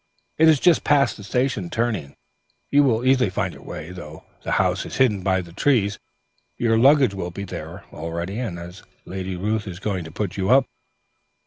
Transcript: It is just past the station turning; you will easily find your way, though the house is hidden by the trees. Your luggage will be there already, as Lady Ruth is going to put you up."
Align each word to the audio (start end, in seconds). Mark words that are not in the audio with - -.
It 0.39 0.49
is 0.49 0.59
just 0.59 0.83
past 0.83 1.15
the 1.15 1.23
station 1.23 1.69
turning; 1.69 2.15
you 2.71 2.83
will 2.83 3.05
easily 3.05 3.29
find 3.29 3.53
your 3.53 3.61
way, 3.61 3.91
though 3.91 4.23
the 4.43 4.53
house 4.53 4.83
is 4.83 4.97
hidden 4.97 5.21
by 5.21 5.41
the 5.41 5.53
trees. 5.53 5.99
Your 6.57 6.75
luggage 6.79 7.13
will 7.13 7.29
be 7.29 7.43
there 7.43 7.83
already, 7.93 8.39
as 8.39 8.81
Lady 9.05 9.35
Ruth 9.35 9.67
is 9.67 9.77
going 9.77 10.03
to 10.05 10.11
put 10.11 10.37
you 10.37 10.49
up." 10.49 10.65